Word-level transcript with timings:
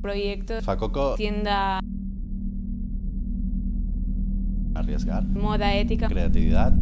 Proyecto, 0.00 0.62
Facoco, 0.62 1.14
tienda, 1.16 1.80
arriesgar, 4.74 5.24
moda 5.24 5.74
ética. 5.74 6.08
creatividad. 6.08 6.72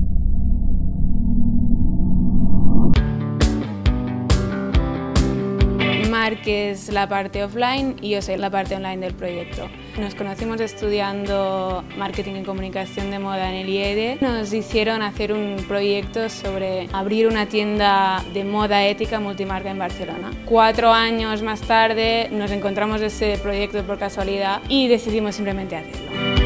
Mark 6.28 6.46
es 6.46 6.90
la 6.90 7.08
parte 7.08 7.42
offline 7.42 7.96
y 8.02 8.10
yo 8.10 8.20
soy 8.20 8.36
la 8.36 8.50
parte 8.50 8.76
online 8.76 8.98
del 8.98 9.14
proyecto. 9.14 9.66
Nos 9.98 10.14
conocimos 10.14 10.60
estudiando 10.60 11.82
marketing 11.96 12.42
y 12.42 12.42
comunicación 12.42 13.10
de 13.10 13.18
moda 13.18 13.48
en 13.48 13.54
el 13.54 13.68
IED. 13.70 14.20
Nos 14.20 14.52
hicieron 14.52 15.00
hacer 15.00 15.32
un 15.32 15.56
proyecto 15.66 16.28
sobre 16.28 16.86
abrir 16.92 17.28
una 17.28 17.46
tienda 17.46 18.22
de 18.34 18.44
moda 18.44 18.84
ética 18.84 19.20
multimarca 19.20 19.70
en 19.70 19.78
Barcelona. 19.78 20.30
Cuatro 20.44 20.92
años 20.92 21.40
más 21.40 21.62
tarde 21.62 22.28
nos 22.30 22.50
encontramos 22.50 23.00
ese 23.00 23.38
proyecto 23.38 23.82
por 23.84 23.98
casualidad 23.98 24.60
y 24.68 24.86
decidimos 24.86 25.34
simplemente 25.34 25.76
hacerlo. 25.76 26.37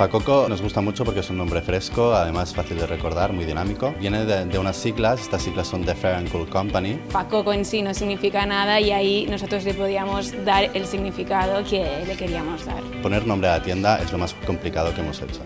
Facoco 0.00 0.46
nos 0.48 0.62
gusta 0.62 0.80
mucho 0.80 1.04
porque 1.04 1.20
es 1.20 1.28
un 1.28 1.36
nombre 1.36 1.60
fresco, 1.60 2.14
además 2.14 2.54
fácil 2.54 2.78
de 2.78 2.86
recordar, 2.86 3.34
muy 3.34 3.44
dinámico. 3.44 3.94
Viene 4.00 4.24
de, 4.24 4.46
de 4.46 4.58
unas 4.58 4.74
siglas, 4.74 5.20
estas 5.20 5.42
siglas 5.42 5.68
son 5.68 5.84
The 5.84 5.94
Fair 5.94 6.14
and 6.14 6.32
Cool 6.32 6.48
Company. 6.48 6.98
Facoco 7.10 7.52
en 7.52 7.66
sí 7.66 7.82
no 7.82 7.92
significa 7.92 8.46
nada 8.46 8.80
y 8.80 8.92
ahí 8.92 9.26
nosotros 9.28 9.62
le 9.64 9.74
podíamos 9.74 10.32
dar 10.46 10.70
el 10.72 10.86
significado 10.86 11.62
que 11.64 12.02
le 12.06 12.16
queríamos 12.16 12.64
dar. 12.64 12.82
Poner 13.02 13.26
nombre 13.26 13.50
a 13.50 13.58
la 13.58 13.62
tienda 13.62 13.98
es 13.98 14.10
lo 14.10 14.16
más 14.16 14.32
complicado 14.46 14.94
que 14.94 15.02
hemos 15.02 15.20
hecho. 15.20 15.42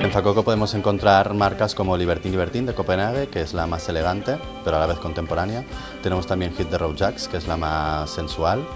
En 0.00 0.10
Facoco 0.10 0.44
podemos 0.44 0.72
encontrar 0.72 1.34
marcas 1.34 1.74
como 1.74 1.94
Libertine 1.94 2.32
Libertine 2.32 2.68
de 2.68 2.74
Copenhague, 2.74 3.28
que 3.28 3.42
es 3.42 3.52
la 3.52 3.66
más 3.66 3.86
elegante, 3.90 4.38
pero 4.64 4.78
a 4.78 4.80
la 4.80 4.86
vez 4.86 4.98
contemporánea. 4.98 5.62
Tenemos 6.02 6.26
también 6.26 6.54
Hit 6.56 6.70
the 6.70 6.78
Road 6.78 6.96
Jacks, 6.96 7.28
que 7.28 7.36
es 7.36 7.46
la 7.46 7.58
más 7.58 8.08
sensual 8.08 8.66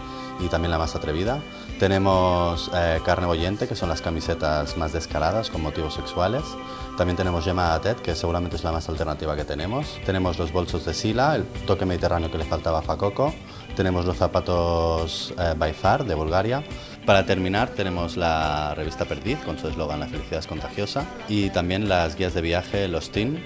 y 0.42 0.48
también 0.48 0.70
la 0.70 0.78
más 0.78 0.94
atrevida. 0.94 1.40
Tenemos 1.78 2.70
eh, 2.74 3.00
Carne 3.04 3.26
Boyente, 3.26 3.66
que 3.66 3.74
son 3.74 3.88
las 3.88 4.02
camisetas 4.02 4.76
más 4.76 4.92
descaradas 4.92 5.50
con 5.50 5.62
motivos 5.62 5.94
sexuales. 5.94 6.42
También 6.96 7.16
tenemos 7.16 7.44
Gemma 7.44 7.74
Atet, 7.74 8.00
que 8.00 8.14
seguramente 8.14 8.56
es 8.56 8.64
la 8.64 8.72
más 8.72 8.88
alternativa 8.88 9.34
que 9.34 9.44
tenemos. 9.44 9.98
Tenemos 10.04 10.38
los 10.38 10.52
bolsos 10.52 10.84
de 10.84 10.94
Sila, 10.94 11.34
el 11.34 11.44
toque 11.66 11.86
mediterráneo 11.86 12.30
que 12.30 12.38
le 12.38 12.44
faltaba 12.44 12.80
a 12.80 12.82
Facoco. 12.82 13.34
Tenemos 13.74 14.04
los 14.04 14.16
zapatos 14.16 15.32
eh, 15.38 15.54
By 15.56 15.72
Far 15.72 16.04
de 16.04 16.14
Bulgaria. 16.14 16.62
Para 17.06 17.26
terminar 17.26 17.70
tenemos 17.70 18.16
la 18.16 18.74
revista 18.76 19.04
Perdiz 19.04 19.38
con 19.40 19.58
su 19.58 19.66
eslogan 19.66 19.98
La 19.98 20.06
felicidad 20.06 20.38
es 20.38 20.46
contagiosa 20.46 21.04
y 21.28 21.50
también 21.50 21.88
las 21.88 22.14
guías 22.14 22.32
de 22.34 22.42
viaje 22.42 22.86
Los 22.86 23.10
Teen. 23.10 23.42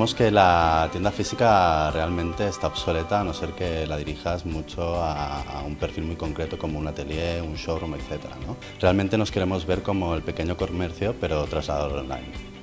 Que 0.00 0.30
la 0.30 0.88
tienda 0.90 1.10
física 1.10 1.90
realmente 1.90 2.48
está 2.48 2.68
obsoleta 2.68 3.20
a 3.20 3.24
no 3.24 3.34
ser 3.34 3.50
que 3.50 3.86
la 3.86 3.98
dirijas 3.98 4.46
mucho 4.46 4.96
a, 4.96 5.42
a 5.42 5.62
un 5.62 5.76
perfil 5.76 6.04
muy 6.04 6.16
concreto 6.16 6.58
como 6.58 6.78
un 6.78 6.88
atelier, 6.88 7.42
un 7.42 7.54
showroom, 7.54 7.94
etc. 7.94 8.24
¿no? 8.46 8.56
Realmente 8.80 9.18
nos 9.18 9.30
queremos 9.30 9.66
ver 9.66 9.82
como 9.82 10.14
el 10.14 10.22
pequeño 10.22 10.56
comercio 10.56 11.14
pero 11.20 11.44
trasladado 11.44 12.00
online. 12.00 12.59